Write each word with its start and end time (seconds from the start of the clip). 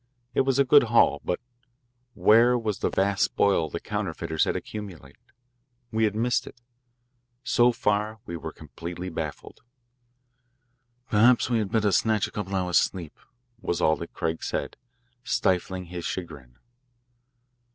It 0.33 0.41
was 0.41 0.57
a 0.57 0.65
good 0.65 0.85
"haul," 0.85 1.21
but 1.23 1.39
where 2.15 2.57
was 2.57 2.79
the 2.79 2.89
vast 2.89 3.23
spoil 3.25 3.69
the 3.69 3.79
counterfeiters 3.79 4.45
had 4.45 4.55
accumulated? 4.55 5.21
We 5.91 6.05
had 6.05 6.15
missed 6.15 6.47
it. 6.47 6.59
So 7.43 7.71
far 7.71 8.17
we 8.25 8.35
were 8.35 8.51
completely 8.51 9.09
baffled. 9.09 9.61
"Perhaps 11.11 11.51
we 11.51 11.59
had 11.59 11.71
better 11.71 11.91
snatch 11.91 12.25
a 12.25 12.31
couple 12.31 12.55
of 12.55 12.63
hours' 12.63 12.79
sleep," 12.79 13.15
was 13.61 13.79
all 13.79 13.95
that 13.97 14.11
Craig 14.11 14.43
said, 14.43 14.75
stifling 15.23 15.85
his 15.85 16.03
chagrin. 16.05 16.57